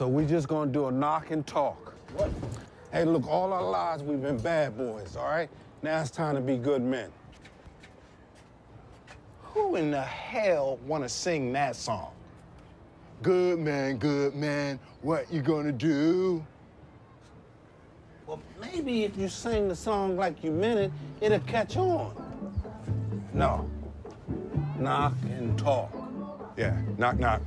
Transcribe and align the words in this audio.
So 0.00 0.08
we're 0.08 0.26
just 0.26 0.48
gonna 0.48 0.70
do 0.70 0.86
a 0.86 0.90
knock 0.90 1.30
and 1.30 1.46
talk. 1.46 1.92
What? 2.14 2.30
Hey, 2.90 3.04
look, 3.04 3.28
all 3.28 3.52
our 3.52 3.62
lives 3.62 4.02
we've 4.02 4.22
been 4.22 4.38
bad 4.38 4.74
boys, 4.74 5.14
all 5.14 5.26
right? 5.26 5.50
Now 5.82 6.00
it's 6.00 6.10
time 6.10 6.36
to 6.36 6.40
be 6.40 6.56
good 6.56 6.80
men. 6.80 7.10
Who 9.42 9.76
in 9.76 9.90
the 9.90 10.00
hell 10.00 10.78
want 10.86 11.04
to 11.04 11.08
sing 11.10 11.52
that 11.52 11.76
song? 11.76 12.12
Good 13.20 13.58
man, 13.58 13.98
good 13.98 14.34
man, 14.34 14.80
what 15.02 15.30
you 15.30 15.42
gonna 15.42 15.70
do? 15.70 16.46
Well, 18.26 18.40
maybe 18.58 19.04
if 19.04 19.18
you 19.18 19.28
sing 19.28 19.68
the 19.68 19.76
song 19.76 20.16
like 20.16 20.42
you 20.42 20.50
meant 20.50 20.80
it, 20.80 20.92
it'll 21.20 21.40
catch 21.40 21.76
on. 21.76 22.14
No. 23.34 23.68
Knock 24.78 25.12
and 25.24 25.58
talk. 25.58 25.92
Yeah, 26.56 26.80
knock 26.96 27.18
knock. 27.18 27.42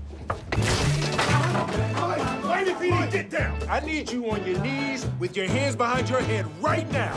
Lady 2.49 2.73
Petey, 2.81 3.05
get 3.13 3.29
down. 3.29 3.53
I 3.69 3.77
need 3.85 4.09
you 4.09 4.25
on 4.29 4.41
your 4.41 4.57
knees 4.65 5.05
with 5.21 5.37
your 5.37 5.45
hands 5.45 5.77
behind 5.77 6.09
your 6.09 6.21
head 6.21 6.49
right 6.61 6.89
now. 6.89 7.13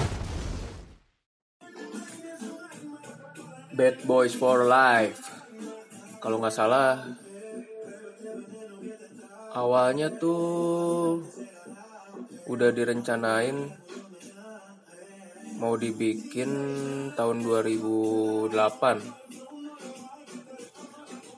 Bad 3.72 4.04
Boys 4.04 4.36
for 4.36 4.68
Life. 4.68 5.20
Kalau 6.20 6.40
nggak 6.40 6.52
salah, 6.52 7.04
awalnya 9.52 10.12
tuh 10.16 11.24
udah 12.48 12.72
direncanain 12.72 13.72
mau 15.56 15.72
dibikin 15.76 16.48
tahun 17.16 17.40
2008. 17.40 19.45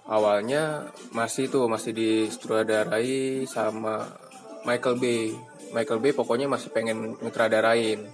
Awalnya 0.09 0.89
masih 1.13 1.53
tuh 1.53 1.69
masih 1.69 1.93
disutradarai 1.93 3.45
sama 3.45 4.09
Michael 4.65 4.97
Bay. 4.97 5.37
Michael 5.77 6.01
Bay 6.01 6.17
pokoknya 6.17 6.49
masih 6.49 6.73
pengen 6.73 7.13
nyutradarain. 7.21 8.09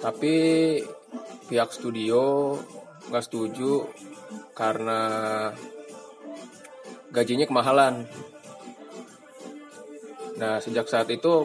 Tapi 0.00 0.34
pihak 1.52 1.68
studio 1.68 2.56
nggak 3.12 3.24
setuju 3.28 3.84
karena 4.56 5.00
gajinya 7.12 7.44
kemahalan. 7.44 8.08
Nah 10.40 10.64
sejak 10.64 10.88
saat 10.88 11.12
itu 11.12 11.44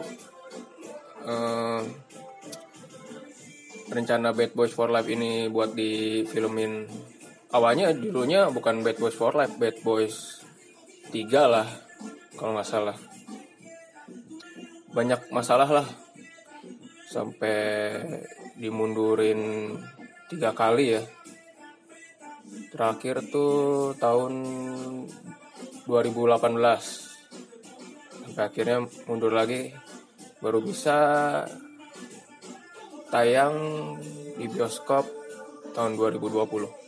eh, 1.28 1.82
rencana 3.92 4.32
Bad 4.32 4.56
Boys 4.56 4.72
for 4.72 4.88
Life 4.88 5.12
ini 5.12 5.52
buat 5.52 5.76
difilmin 5.76 6.88
awalnya 7.54 7.94
dulunya 7.94 8.50
bukan 8.50 8.82
Bad 8.82 8.98
Boys 8.98 9.14
for 9.14 9.30
Life, 9.38 9.54
Bad 9.54 9.78
Boys 9.86 10.42
3 11.14 11.22
lah 11.46 11.62
kalau 12.34 12.58
nggak 12.58 12.66
salah. 12.66 12.98
Banyak 14.90 15.30
masalah 15.30 15.70
lah 15.70 15.86
sampai 17.06 17.94
dimundurin 18.58 19.70
tiga 20.26 20.50
kali 20.50 20.98
ya. 20.98 21.02
Terakhir 22.74 23.22
tuh 23.30 23.94
tahun 24.02 24.34
2018 25.86 26.42
sampai 28.26 28.42
akhirnya 28.50 28.82
mundur 29.06 29.30
lagi 29.30 29.70
baru 30.42 30.58
bisa 30.58 30.98
tayang 33.14 33.54
di 34.34 34.50
bioskop 34.50 35.06
tahun 35.70 35.94
2020 35.94 36.83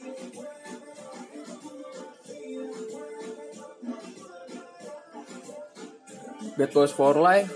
Bad 6.56 6.72
Boys 6.72 6.96
for 6.96 7.12
Life 7.20 7.52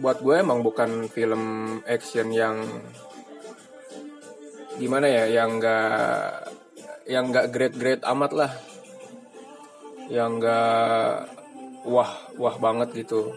buat 0.00 0.24
gue 0.24 0.40
emang 0.40 0.64
bukan 0.64 1.04
film 1.12 1.76
action 1.84 2.32
yang 2.32 2.64
gimana 4.80 5.04
ya 5.04 5.28
yang 5.28 5.60
enggak 5.60 6.48
yang 7.04 7.28
enggak 7.28 7.52
great 7.52 7.74
great 7.76 8.00
amat 8.00 8.32
lah. 8.32 8.52
Yang 10.08 10.30
enggak 10.40 11.28
wah 11.84 12.12
wah 12.40 12.56
banget 12.56 13.04
gitu. 13.04 13.36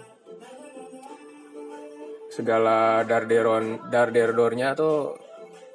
Segala 2.32 3.04
darderon 3.04 3.92
darderdornya 3.92 4.80
tuh 4.80 5.20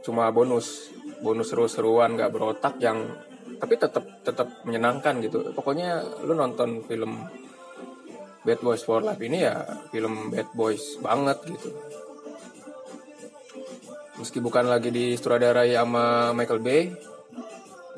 cuma 0.00 0.32
bonus 0.32 0.88
bonus 1.20 1.52
seru-seruan 1.52 2.16
nggak 2.16 2.32
berotak 2.32 2.80
yang 2.80 3.04
tapi 3.60 3.76
tetap 3.76 4.24
tetap 4.24 4.64
menyenangkan 4.64 5.20
gitu. 5.20 5.52
Pokoknya 5.52 6.00
lu 6.24 6.32
nonton 6.32 6.80
film 6.88 7.20
Bad 8.40 8.60
Boys 8.64 8.82
for 8.84 9.04
Life 9.04 9.20
ini 9.20 9.44
ya 9.44 9.64
film 9.92 10.32
Bad 10.32 10.48
Boys 10.56 10.96
banget 11.00 11.38
gitu. 11.44 11.70
Meski 14.20 14.38
bukan 14.40 14.68
lagi 14.68 14.92
disutradarai 14.92 15.76
sama 15.76 16.36
Michael 16.36 16.60
Bay 16.60 16.92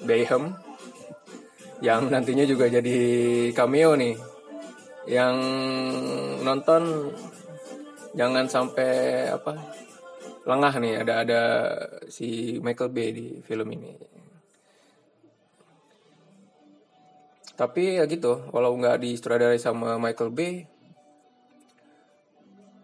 Bayhem 0.03 0.55
yang 1.83 2.07
nantinya 2.11 2.47
juga 2.47 2.71
jadi 2.71 2.99
cameo 3.55 3.99
nih. 3.99 4.15
Yang 5.11 5.37
nonton 6.47 7.11
jangan 8.15 8.47
sampai 8.47 9.27
apa 9.35 9.59
lengah 10.47 10.75
nih 10.79 10.95
ada 11.03 11.15
ada 11.23 11.43
si 12.07 12.59
Michael 12.63 12.91
Bay 12.95 13.09
di 13.15 13.27
film 13.43 13.67
ini 13.75 14.22
tapi 17.53 18.01
ya 18.01 18.05
gitu 18.09 18.49
walau 18.51 18.73
nggak 18.77 19.03
disutradarai 19.05 19.61
sama 19.61 20.01
Michael 20.01 20.33
Bay 20.33 20.65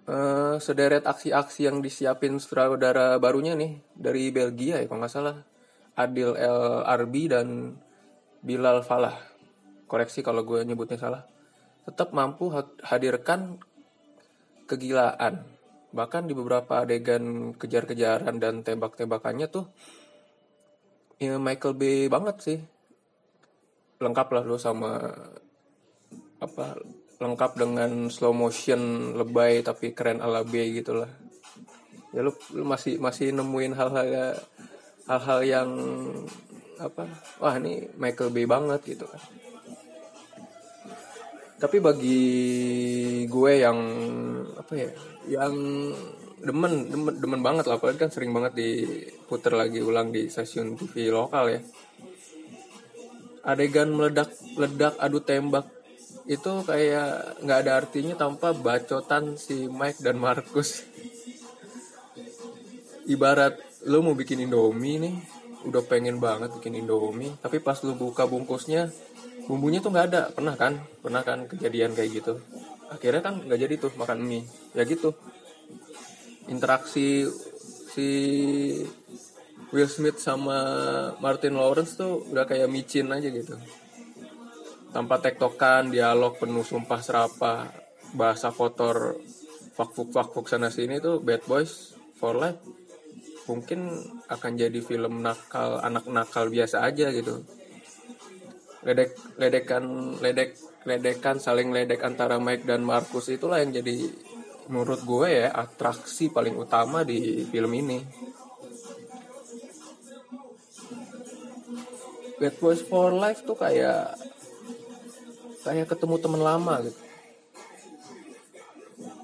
eh, 0.09 0.57
sederet 0.61 1.05
aksi-aksi 1.05 1.69
yang 1.69 1.85
disiapin 1.85 2.41
sutradara 2.41 3.17
barunya 3.21 3.53
nih 3.57 3.81
dari 3.93 4.33
Belgia 4.33 4.81
ya 4.81 4.87
kalau 4.89 5.05
nggak 5.05 5.13
salah. 5.13 5.37
Adil 5.99 6.39
El 6.39 6.87
Arbi 6.87 7.27
dan 7.27 7.75
Bilal 8.39 8.87
Falah. 8.87 9.19
Koreksi 9.91 10.23
kalau 10.23 10.47
gue 10.47 10.63
nyebutnya 10.63 10.95
salah. 10.95 11.27
Tetap 11.83 12.15
mampu 12.15 12.55
ha- 12.55 12.71
hadirkan 12.87 13.59
kegilaan. 14.71 15.43
Bahkan 15.91 16.31
di 16.31 16.39
beberapa 16.39 16.87
adegan 16.87 17.51
kejar-kejaran 17.59 18.39
dan 18.39 18.63
tembak-tembakannya 18.63 19.51
tuh 19.51 19.67
ya 21.19 21.35
Michael 21.37 21.75
Bay 21.75 22.07
banget 22.07 22.37
sih 22.39 22.59
lengkap 23.99 24.29
lah 24.31 24.43
lo 24.47 24.57
sama 24.57 25.03
apa 26.39 26.79
lengkap 27.19 27.59
dengan 27.59 28.07
slow 28.15 28.31
motion 28.31 29.13
lebay 29.19 29.67
tapi 29.67 29.91
keren 29.91 30.23
ala 30.23 30.47
B 30.47 30.55
gitu 30.71 31.03
lah. 31.03 31.11
Ya 32.15 32.23
lu, 32.23 32.33
lu 32.55 32.63
masih 32.63 33.03
masih 33.03 33.35
nemuin 33.35 33.75
hal-hal 33.75 34.39
hal-hal 35.11 35.41
yang 35.43 35.71
apa 36.79 37.11
wah 37.43 37.59
ini 37.59 37.91
Michael 37.99 38.31
Bay 38.31 38.47
banget 38.47 38.87
gitu 38.87 39.05
kan. 39.11 39.23
Tapi 41.59 41.83
bagi 41.83 42.23
gue 43.27 43.53
yang 43.59 43.79
apa 44.55 44.73
ya 44.79 44.91
yang 45.27 45.55
demen 46.39 46.87
demen 46.87 47.15
demen 47.19 47.43
banget 47.43 47.67
lah. 47.67 47.83
Kan 47.83 48.15
sering 48.15 48.31
banget 48.31 48.55
diputer 48.55 49.59
lagi 49.59 49.83
ulang 49.83 50.15
di 50.15 50.31
stasiun 50.31 50.79
TV 50.79 51.11
lokal 51.11 51.51
ya 51.51 51.61
adegan 53.49 53.89
meledak 53.89 54.37
ledak 54.61 54.95
adu 55.01 55.25
tembak. 55.25 55.65
Itu 56.29 56.61
kayak 56.69 57.41
nggak 57.41 57.59
ada 57.65 57.73
artinya 57.81 58.13
tanpa 58.13 58.53
bacotan 58.53 59.41
si 59.41 59.65
Mike 59.65 60.05
dan 60.05 60.21
Markus 60.21 60.85
ibarat 63.09 63.57
lu 63.89 64.05
mau 64.05 64.13
bikin 64.13 64.45
Indomie 64.45 65.01
nih 65.01 65.17
udah 65.65 65.81
pengen 65.89 66.21
banget 66.21 66.53
bikin 66.61 66.77
Indomie 66.77 67.33
tapi 67.41 67.57
pas 67.57 67.81
lu 67.81 67.97
buka 67.97 68.29
bungkusnya 68.29 68.93
bumbunya 69.49 69.81
tuh 69.81 69.91
nggak 69.91 70.07
ada. 70.13 70.23
Pernah 70.29 70.55
kan? 70.61 70.77
Pernah 71.01 71.23
kan 71.25 71.49
kejadian 71.49 71.97
kayak 71.97 72.21
gitu? 72.21 72.37
Akhirnya 72.93 73.25
kan 73.25 73.41
nggak 73.41 73.59
jadi 73.65 73.75
tuh 73.81 73.93
makan 73.97 74.21
mie. 74.21 74.45
Ya 74.77 74.85
gitu. 74.85 75.17
Interaksi 76.53 77.25
si 77.97 78.09
Will 79.69 79.91
Smith 79.91 80.17
sama 80.17 80.59
Martin 81.21 81.53
Lawrence 81.53 82.01
tuh 82.01 82.25
udah 82.33 82.49
kayak 82.49 82.73
micin 82.73 83.13
aja 83.13 83.29
gitu. 83.29 83.53
Tanpa 84.89 85.21
tektokan 85.21 85.93
dialog 85.93 86.41
penuh 86.41 86.65
sumpah 86.65 87.01
serapah 87.05 87.69
bahasa 88.17 88.49
kotor 88.49 89.21
fakfuk 89.77 90.09
fakfuk 90.09 90.49
sana 90.49 90.73
sini 90.73 90.97
tuh 91.05 91.21
Bad 91.21 91.45
Boys 91.45 91.93
for 92.17 92.41
Life. 92.41 92.65
Mungkin 93.45 93.81
akan 94.29 94.53
jadi 94.57 94.81
film 94.81 95.21
nakal 95.21 95.85
anak 95.85 96.09
nakal 96.09 96.49
biasa 96.49 96.89
aja 96.89 97.13
gitu. 97.13 97.45
Ledek 98.89 99.37
ledekan 99.37 100.17
ledek 100.17 100.57
ledekan 100.89 101.37
saling 101.37 101.69
ledek 101.77 102.01
antara 102.01 102.41
Mike 102.41 102.65
dan 102.65 102.81
Marcus 102.89 103.29
itulah 103.29 103.61
yang 103.61 103.77
jadi 103.77 104.09
menurut 104.73 105.05
gue 105.05 105.29
ya 105.29 105.53
atraksi 105.53 106.33
paling 106.33 106.57
utama 106.57 107.05
di 107.05 107.45
film 107.49 107.73
ini 107.73 108.28
Bad 112.39 112.55
Boys 112.63 112.81
for 112.87 113.11
Life 113.11 113.43
tuh 113.43 113.59
kayak 113.59 114.15
kayak 115.67 115.87
ketemu 115.91 116.17
teman 116.23 116.43
lama 116.43 116.75
gitu. 116.87 117.01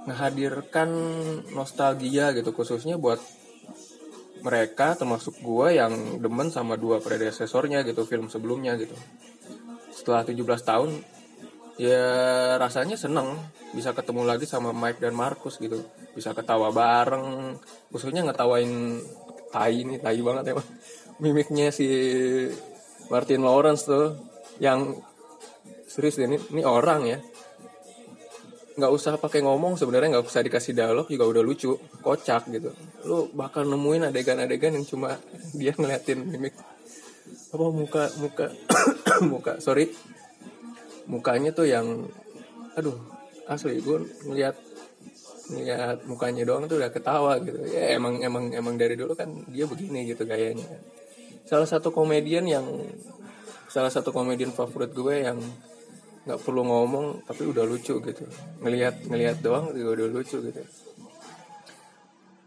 Ngehadirkan 0.04 0.90
nostalgia 1.54 2.34
gitu 2.36 2.50
khususnya 2.52 3.00
buat 3.00 3.22
mereka 4.44 4.92
termasuk 4.92 5.40
gua 5.40 5.72
yang 5.72 6.20
demen 6.20 6.52
sama 6.52 6.76
dua 6.76 7.00
predesesornya 7.00 7.80
gitu 7.86 8.04
film 8.04 8.28
sebelumnya 8.28 8.76
gitu. 8.76 8.92
Setelah 9.94 10.26
17 10.26 10.44
tahun 10.60 10.90
ya 11.80 12.04
rasanya 12.60 12.94
seneng 12.94 13.34
bisa 13.74 13.90
ketemu 13.96 14.22
lagi 14.28 14.44
sama 14.44 14.74
Mike 14.76 15.00
dan 15.00 15.16
Marcus 15.16 15.56
gitu. 15.56 15.80
Bisa 16.12 16.36
ketawa 16.36 16.68
bareng 16.74 17.56
khususnya 17.88 18.26
ngetawain 18.26 19.00
tai 19.54 19.86
ini 19.86 20.02
tai 20.02 20.18
banget 20.18 20.50
ya 20.50 20.54
mimiknya 21.22 21.70
si 21.70 21.86
Martin 23.12 23.44
Lawrence 23.44 23.84
tuh 23.84 24.16
yang 24.62 24.96
serius 25.88 26.16
ini, 26.20 26.40
ini 26.52 26.62
orang 26.64 27.02
ya. 27.04 27.18
Nggak 28.74 28.90
usah 28.90 29.14
pakai 29.20 29.46
ngomong 29.46 29.78
sebenarnya 29.78 30.18
nggak 30.18 30.26
usah 30.26 30.42
dikasih 30.42 30.74
dialog 30.74 31.06
juga 31.06 31.30
udah 31.30 31.42
lucu 31.46 31.78
kocak 32.02 32.50
gitu. 32.50 32.74
Lu 33.06 33.30
bakal 33.30 33.70
nemuin 33.70 34.10
adegan-adegan 34.10 34.74
yang 34.74 34.86
cuma 34.86 35.14
dia 35.54 35.70
ngeliatin 35.78 36.26
mimik. 36.26 36.54
Apa 37.54 37.66
muka 37.70 38.10
muka 38.18 38.46
muka 39.32 39.52
sorry. 39.62 39.94
Mukanya 41.06 41.54
tuh 41.54 41.70
yang 41.70 42.08
aduh 42.74 42.98
asli 43.46 43.78
gue 43.78 44.02
ngeliat 44.26 44.56
ngeliat 45.52 46.02
mukanya 46.08 46.42
doang 46.42 46.66
tuh 46.66 46.82
udah 46.82 46.90
ketawa 46.90 47.38
gitu. 47.46 47.62
Ya 47.70 47.94
emang 47.94 48.18
emang 48.26 48.50
emang 48.50 48.74
dari 48.74 48.98
dulu 48.98 49.14
kan 49.14 49.30
dia 49.54 49.70
begini 49.70 50.10
gitu 50.10 50.26
gayanya 50.26 50.66
salah 51.44 51.68
satu 51.68 51.92
komedian 51.92 52.48
yang 52.48 52.64
salah 53.68 53.92
satu 53.92 54.10
komedian 54.16 54.50
favorit 54.50 54.96
gue 54.96 55.28
yang 55.28 55.38
nggak 56.24 56.40
perlu 56.40 56.64
ngomong 56.64 57.28
tapi 57.28 57.44
udah 57.44 57.68
lucu 57.68 58.00
gitu. 58.00 58.24
Ngelihat 58.64 59.04
ngelihat 59.12 59.44
doang 59.44 59.76
juga 59.76 60.00
udah 60.00 60.08
lucu 60.08 60.40
gitu. 60.40 60.62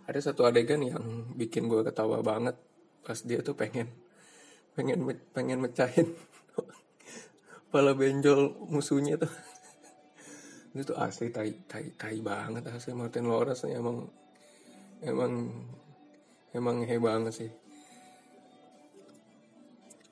Ada 0.10 0.34
satu 0.34 0.50
adegan 0.50 0.82
yang 0.82 1.30
bikin 1.38 1.70
gue 1.70 1.86
ketawa 1.86 2.26
banget 2.26 2.58
pas 3.06 3.20
dia 3.22 3.40
tuh 3.46 3.54
pengen 3.54 3.86
pengen 4.74 5.06
pengen 5.30 5.62
mecahin 5.62 6.18
kepala 7.70 7.94
benjol 7.94 8.58
musuhnya 8.66 9.22
tuh. 9.22 9.34
Itu 10.74 10.94
tuh 10.94 10.98
asli 10.98 11.30
tai 11.30 11.54
tai 11.70 11.94
tai 11.94 12.18
banget 12.18 12.66
asli 12.74 12.98
Martin 12.98 13.30
Lawrence 13.30 13.70
emang 13.70 14.10
emang 15.06 15.54
emang 16.58 16.82
hebat 16.82 17.22
banget 17.22 17.34
sih 17.46 17.67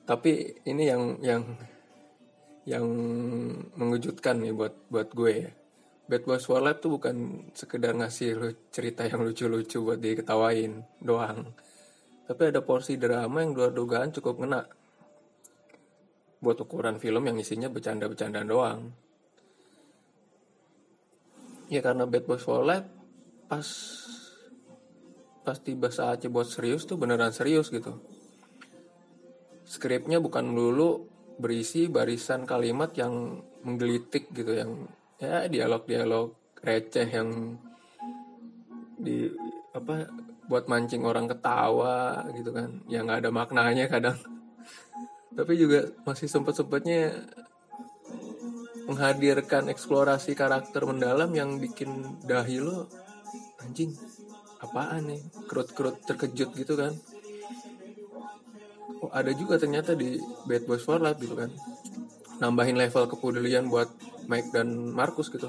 tapi 0.06 0.62
ini 0.62 0.86
yang 0.86 1.18
yang 1.18 1.42
yang 2.66 2.86
mengejutkan 3.74 4.38
nih 4.38 4.54
buat 4.54 4.74
buat 4.86 5.10
gue 5.10 5.32
ya. 5.34 5.50
Bad 6.06 6.22
Boys 6.22 6.46
for 6.46 6.62
Life 6.62 6.78
tuh 6.78 6.94
bukan 6.98 7.50
sekedar 7.50 7.90
ngasih 7.98 8.38
lu 8.38 8.54
cerita 8.70 9.02
yang 9.02 9.26
lucu-lucu 9.26 9.82
buat 9.82 9.98
diketawain 9.98 11.02
doang. 11.02 11.50
Tapi 12.26 12.42
ada 12.46 12.62
porsi 12.62 12.94
drama 12.94 13.42
yang 13.42 13.54
luar 13.54 13.74
dugaan 13.74 14.14
cukup 14.14 14.38
ngena. 14.38 14.62
Buat 16.38 16.62
ukuran 16.62 17.02
film 17.02 17.26
yang 17.26 17.34
isinya 17.42 17.66
bercanda-bercandaan 17.66 18.46
doang. 18.46 18.80
Ya 21.66 21.82
karena 21.82 22.06
Bad 22.06 22.30
Boys 22.30 22.46
for 22.46 22.62
Life 22.62 22.86
pas 23.50 23.66
pas 25.42 25.58
tiba 25.58 25.90
saatnya 25.90 26.30
buat 26.30 26.46
serius 26.46 26.86
tuh 26.86 26.98
beneran 26.98 27.34
serius 27.34 27.70
gitu. 27.74 27.98
Skripnya 29.66 30.22
bukan 30.22 30.46
melulu 30.46 31.10
berisi 31.42 31.90
barisan 31.90 32.46
kalimat 32.46 32.94
yang 32.94 33.42
menggelitik 33.66 34.30
gitu 34.30 34.54
yang 34.54 34.86
ya 35.18 35.50
dialog-dialog 35.50 36.32
receh 36.62 37.08
yang 37.10 37.58
di 38.96 39.26
apa 39.74 40.06
buat 40.46 40.70
mancing 40.70 41.02
orang 41.02 41.26
ketawa 41.26 42.22
gitu 42.38 42.54
kan. 42.54 42.78
Yang 42.86 43.02
nggak 43.10 43.20
ada 43.26 43.30
maknanya 43.34 43.84
kadang. 43.90 44.18
Tapi 45.36 45.52
juga 45.58 45.90
masih 46.06 46.30
sempet-sempetnya 46.30 47.26
menghadirkan 48.86 49.66
eksplorasi 49.66 50.38
karakter 50.38 50.86
mendalam 50.86 51.34
yang 51.34 51.58
bikin 51.58 52.22
dahi 52.22 52.62
lo 52.62 52.86
anjing 53.66 53.90
apaan 54.62 55.10
nih? 55.10 55.20
Kerut-kerut 55.50 56.06
terkejut 56.06 56.54
gitu 56.54 56.78
kan 56.78 56.94
oh 59.04 59.10
ada 59.12 59.32
juga 59.36 59.60
ternyata 59.60 59.92
di 59.92 60.16
Bad 60.48 60.64
Boys 60.64 60.84
for 60.84 61.02
Life 61.02 61.20
gitu 61.20 61.36
kan. 61.36 61.50
Nambahin 62.40 62.76
level 62.76 63.08
kepedulian 63.08 63.68
buat 63.68 63.88
Mike 64.28 64.52
dan 64.52 64.92
Marcus 64.92 65.32
gitu. 65.32 65.48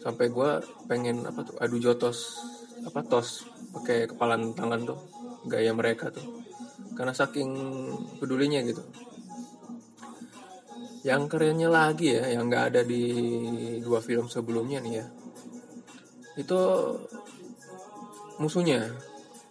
Sampai 0.00 0.32
gue 0.32 0.50
pengen 0.88 1.24
apa 1.28 1.44
tuh 1.44 1.56
adu 1.60 1.76
jotos 1.76 2.40
apa 2.80 3.04
tos 3.04 3.44
pakai 3.76 4.08
kepalan 4.08 4.56
tangan 4.56 4.88
tuh 4.88 4.98
gaya 5.44 5.72
mereka 5.76 6.08
tuh. 6.12 6.24
Karena 6.96 7.12
saking 7.12 7.50
pedulinya 8.20 8.60
gitu. 8.64 8.84
Yang 11.00 11.22
kerennya 11.32 11.68
lagi 11.72 12.12
ya 12.12 12.28
yang 12.36 12.52
nggak 12.52 12.64
ada 12.72 12.82
di 12.84 13.04
dua 13.80 14.04
film 14.04 14.28
sebelumnya 14.28 14.84
nih 14.84 14.94
ya. 15.00 15.06
Itu 16.36 16.60
musuhnya. 18.40 18.88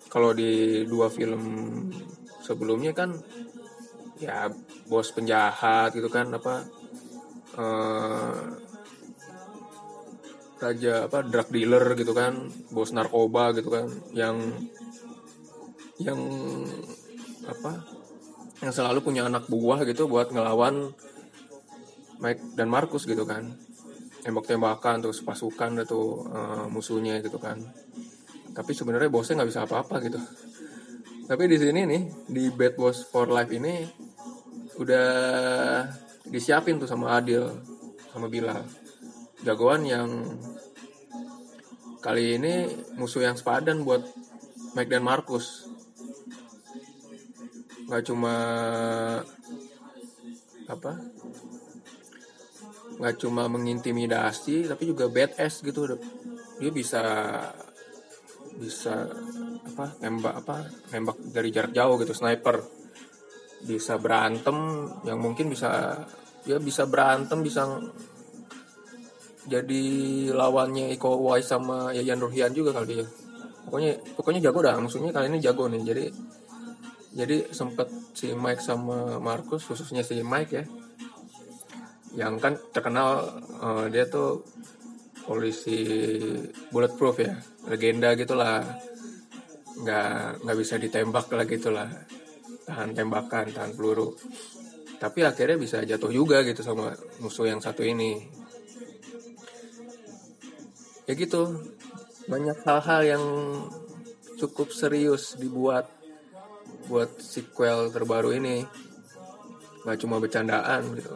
Kalau 0.09 0.33
di 0.33 0.81
dua 0.89 1.09
film 1.13 1.41
sebelumnya 2.49 2.97
kan 2.97 3.13
ya 4.17 4.49
bos 4.89 5.13
penjahat 5.13 5.93
gitu 5.93 6.09
kan 6.09 6.33
apa 6.33 6.65
eh, 7.53 8.41
raja 10.59 11.05
apa 11.05 11.21
drug 11.23 11.49
dealer 11.53 11.93
gitu 11.93 12.11
kan 12.17 12.49
bos 12.73 12.89
narkoba 12.89 13.53
gitu 13.53 13.69
kan 13.69 13.85
yang 14.17 14.35
yang 16.01 16.19
apa 17.45 17.85
yang 18.65 18.73
selalu 18.73 18.99
punya 19.05 19.29
anak 19.29 19.45
buah 19.45 19.85
gitu 19.85 20.09
buat 20.09 20.33
ngelawan 20.33 20.89
Mike 22.19 22.59
dan 22.59 22.67
Marcus 22.67 23.07
gitu 23.07 23.23
kan. 23.23 23.55
Tembak-tembakan 24.19 24.99
terus 24.99 25.23
pasukan 25.23 25.79
itu 25.79 26.27
eh, 26.27 26.65
musuhnya 26.67 27.23
gitu 27.23 27.39
kan. 27.39 27.55
Tapi 28.51 28.75
sebenarnya 28.75 29.07
bosnya 29.07 29.39
nggak 29.39 29.49
bisa 29.55 29.63
apa-apa 29.63 30.03
gitu 30.03 30.19
tapi 31.29 31.45
di 31.45 31.61
sini 31.61 31.85
nih 31.85 32.01
di 32.25 32.49
Bad 32.49 32.73
Boys 32.73 33.05
for 33.05 33.29
Life 33.29 33.53
ini 33.53 33.85
udah 34.81 35.09
disiapin 36.25 36.81
tuh 36.81 36.89
sama 36.89 37.13
Adil 37.21 37.45
sama 38.09 38.25
Bilal. 38.25 38.65
Jagoan 39.45 39.85
yang 39.85 40.09
kali 42.01 42.41
ini 42.41 42.73
musuh 42.97 43.29
yang 43.29 43.37
sepadan 43.37 43.85
buat 43.85 44.01
Mike 44.73 44.89
dan 44.89 45.05
Marcus. 45.05 45.69
Nggak 47.85 48.09
cuma 48.09 48.33
apa? 50.65 50.91
Nggak 52.97 53.15
cuma 53.21 53.45
mengintimidasi 53.45 54.65
tapi 54.65 54.89
juga 54.89 55.05
badass 55.05 55.61
gitu. 55.61 55.93
Dia 56.57 56.73
bisa 56.73 57.03
bisa 58.57 59.05
apa 59.79 59.95
nembak 60.03 60.35
apa 60.43 60.55
nembak 60.91 61.17
dari 61.31 61.49
jarak 61.55 61.71
jauh 61.71 61.95
gitu 62.03 62.11
sniper. 62.11 62.59
Bisa 63.63 63.95
berantem 63.95 64.87
yang 65.07 65.23
mungkin 65.23 65.47
bisa 65.47 65.95
ya 66.43 66.59
bisa 66.59 66.83
berantem 66.83 67.39
bisa 67.39 67.63
jadi 69.47 69.83
lawannya 70.35 70.91
Iko 70.99 71.15
Uwais 71.15 71.47
sama 71.47 71.95
Yayan 71.95 72.19
Ruhian 72.19 72.51
juga 72.51 72.75
kali 72.75 72.99
ya. 72.99 73.07
Pokoknya 73.63 73.95
pokoknya 74.19 74.39
jago 74.51 74.59
dah 74.59 74.75
maksudnya 74.75 75.15
kali 75.15 75.31
ini 75.31 75.39
jago 75.39 75.71
nih. 75.71 75.81
Jadi 75.87 76.03
jadi 77.15 77.47
sempet 77.55 77.87
si 78.11 78.35
Mike 78.35 78.59
sama 78.59 79.17
Marcus 79.23 79.63
khususnya 79.63 80.03
si 80.03 80.19
Mike 80.19 80.51
ya 80.51 80.63
yang 82.19 82.41
kan 82.41 82.57
terkenal 82.73 83.39
eh, 83.61 83.85
dia 83.93 84.05
tuh 84.09 84.41
polisi 85.29 85.85
bulletproof 86.73 87.21
ya 87.21 87.37
legenda 87.69 88.17
gitulah 88.17 88.65
nggak 89.79 90.43
nggak 90.43 90.57
bisa 90.57 90.75
ditembak 90.75 91.27
lah. 91.31 91.45
Gitulah 91.47 91.89
tahan 92.67 92.91
tembakan 92.93 93.49
tahan 93.49 93.73
peluru. 93.73 94.13
Tapi 94.99 95.23
akhirnya 95.23 95.55
bisa 95.55 95.79
jatuh 95.81 96.11
juga 96.11 96.43
gitu 96.43 96.59
sama 96.59 96.91
musuh 97.23 97.47
yang 97.47 97.63
satu 97.63 97.81
ini. 97.87 98.19
Ya 101.07 101.13
gitu. 101.15 101.65
Banyak 102.29 102.61
hal-hal 102.61 103.01
yang 103.17 103.25
cukup 104.37 104.69
serius 104.69 105.33
dibuat 105.39 105.89
buat 106.91 107.09
sequel 107.17 107.89
terbaru 107.89 108.35
ini. 108.35 108.61
Nggak 109.87 109.97
cuma 110.03 110.21
bercandaan 110.21 110.83
gitu. 110.99 111.15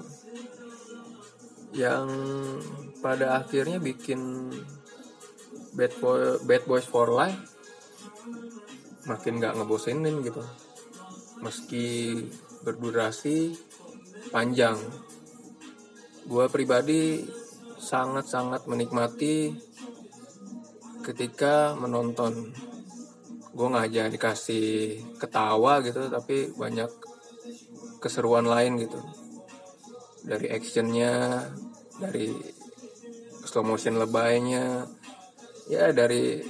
Yang 1.75 2.08
pada 3.03 3.43
akhirnya 3.43 3.77
bikin 3.84 4.50
Bad, 5.74 5.93
Boy, 6.00 6.38
Bad 6.46 6.63
Boys 6.70 6.86
for 6.86 7.10
Life 7.10 7.52
makin 9.07 9.39
nggak 9.39 9.55
ngebosenin 9.60 10.24
gitu. 10.24 10.43
Meski 11.43 12.17
berdurasi 12.63 13.51
panjang. 14.31 14.79
Gue 16.24 16.48
pribadi 16.48 17.27
sangat-sangat 17.79 18.67
menikmati 18.72 19.51
ketika 21.03 21.75
menonton. 21.75 22.55
Gue 23.53 23.67
nggak 23.69 23.86
aja 23.91 24.03
dikasih 24.07 24.98
ketawa 25.19 25.83
gitu 25.83 26.07
tapi 26.07 26.55
banyak 26.55 26.89
keseruan 28.00 28.48
lain 28.48 28.79
gitu. 28.79 29.00
Dari 30.24 30.48
actionnya 30.48 31.43
dari 32.00 32.31
slow 33.43 33.67
motion 33.67 34.00
lebaynya 34.00 34.88
ya 35.67 35.91
dari 35.91 36.41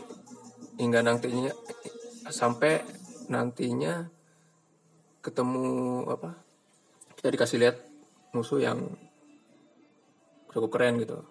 hingga 0.77 1.05
nantinya 1.05 1.62
sampai 2.33 2.81
nantinya 3.29 4.09
ketemu 5.21 6.03
apa 6.09 6.35
kita 7.15 7.29
dikasih 7.29 7.61
lihat 7.61 7.77
musuh 8.33 8.59
yang 8.59 8.83
cukup 10.51 10.69
keren 10.75 10.99
gitu. 10.99 11.21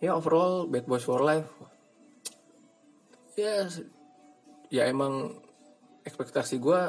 Ya 0.00 0.16
overall 0.16 0.64
Bad 0.70 0.88
Boys 0.88 1.04
for 1.04 1.20
Life. 1.20 1.50
Ya 3.36 3.66
ya 4.70 4.86
emang 4.86 5.34
ekspektasi 6.06 6.62
gue 6.62 6.80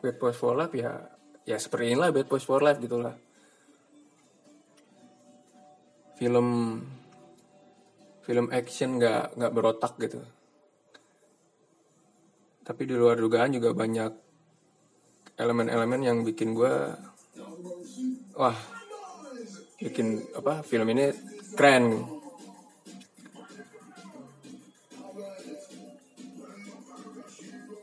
Bad 0.00 0.16
Boys 0.16 0.38
for 0.40 0.56
Life 0.56 0.74
ya 0.74 1.12
ya 1.44 1.60
seperti 1.60 1.92
inilah 1.92 2.10
Bad 2.10 2.26
Boys 2.26 2.46
for 2.46 2.64
Life 2.64 2.80
gitulah. 2.80 3.14
Film 6.16 6.80
film 8.24 8.48
action 8.48 8.96
nggak 8.96 9.36
nggak 9.36 9.52
berotak 9.52 9.92
gitu. 10.00 10.24
Tapi 12.64 12.82
di 12.88 12.96
luar 12.96 13.20
dugaan 13.20 13.52
juga 13.52 13.76
banyak 13.76 14.12
elemen-elemen 15.36 16.00
yang 16.00 16.18
bikin 16.24 16.56
gue 16.56 16.74
wah 18.38 18.56
bikin 19.76 20.24
apa 20.32 20.64
film 20.64 20.88
ini 20.88 21.12
keren. 21.52 22.08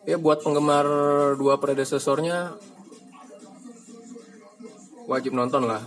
Ya 0.10 0.18
buat 0.18 0.42
penggemar 0.42 0.90
dua 1.38 1.62
predecesornya 1.62 2.58
wajib 5.06 5.38
nonton 5.38 5.70
lah. 5.70 5.86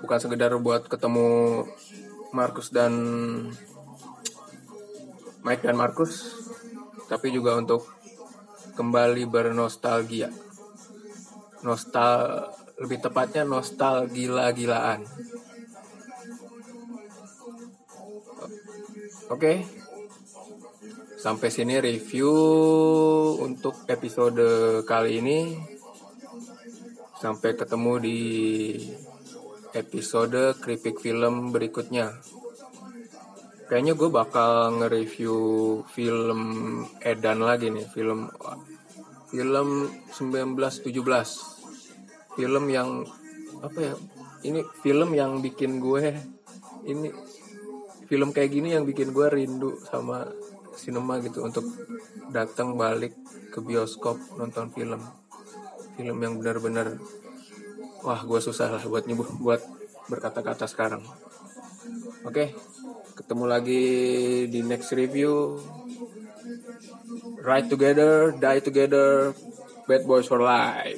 Bukan 0.00 0.18
sekedar 0.20 0.56
buat 0.56 0.88
ketemu 0.88 1.62
Markus 2.34 2.74
dan 2.74 2.92
Mike 5.46 5.62
dan 5.62 5.78
Markus 5.78 6.34
tapi 7.06 7.30
juga 7.30 7.54
untuk 7.54 7.86
kembali 8.74 9.22
bernostalgia. 9.30 10.34
Nostal 11.62 12.50
lebih 12.82 12.98
tepatnya 12.98 13.46
nostal 13.46 14.10
gila-gilaan 14.10 15.06
oke 19.30 19.52
sampai 21.16 21.48
sini 21.48 21.80
review 21.80 22.30
untuk 23.40 23.88
episode 23.88 24.44
kali 24.84 25.24
ini. 25.24 25.40
Sampai 27.16 27.56
ketemu 27.56 27.92
di 28.04 28.20
episode 29.74 30.56
keripik 30.62 31.02
film 31.02 31.50
berikutnya. 31.50 32.14
Kayaknya 33.68 33.92
gue 33.98 34.10
bakal 34.12 34.78
nge-review 34.80 35.36
film 35.90 36.40
Edan 37.02 37.42
lagi 37.42 37.68
nih 37.74 37.86
film 37.90 38.30
film 39.28 39.68
1917 40.14 40.94
film 42.38 42.64
yang 42.70 43.02
apa 43.62 43.78
ya 43.78 43.94
ini 44.46 44.60
film 44.84 45.10
yang 45.16 45.42
bikin 45.42 45.80
gue 45.80 46.12
ini 46.86 47.08
film 48.04 48.30
kayak 48.30 48.50
gini 48.52 48.76
yang 48.76 48.84
bikin 48.84 49.10
gue 49.10 49.26
rindu 49.26 49.80
sama 49.88 50.28
sinema 50.76 51.18
gitu 51.22 51.46
untuk 51.46 51.64
datang 52.28 52.74
balik 52.74 53.14
ke 53.54 53.62
bioskop 53.62 54.18
nonton 54.36 54.68
film. 54.74 55.00
Film 55.94 56.18
yang 56.18 56.34
benar-benar 56.42 56.98
wah 58.04 58.20
gue 58.20 58.40
susah 58.44 58.68
lah 58.68 58.84
buat 58.84 59.08
nyebut 59.08 59.28
buat 59.40 59.64
berkata-kata 60.12 60.68
sekarang. 60.68 61.02
Oke 62.28 62.52
ketemu 63.16 63.44
lagi 63.48 63.84
di 64.52 64.60
next 64.60 64.92
review. 64.92 65.58
Ride 67.40 67.68
together 67.72 68.36
die 68.36 68.60
together 68.60 69.32
bad 69.88 70.04
boys 70.04 70.28
for 70.28 70.40
life 70.40 70.93